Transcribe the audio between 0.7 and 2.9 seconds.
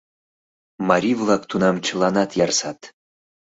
Марий-влак тунам чыланат ярсат.